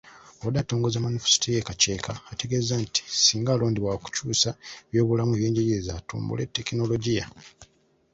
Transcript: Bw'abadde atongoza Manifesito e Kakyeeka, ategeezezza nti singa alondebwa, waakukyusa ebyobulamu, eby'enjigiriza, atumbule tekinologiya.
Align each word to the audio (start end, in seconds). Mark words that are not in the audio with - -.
Bw'abadde 0.37 0.59
atongoza 0.61 1.03
Manifesito 1.05 1.45
e 1.49 1.65
Kakyeeka, 1.67 2.13
ategeezezza 2.31 2.75
nti 2.83 3.01
singa 3.23 3.49
alondebwa, 3.53 3.89
waakukyusa 3.89 4.49
ebyobulamu, 4.87 5.31
eby'enjigiriza, 5.35 5.91
atumbule 5.99 6.43
tekinologiya. 6.55 7.25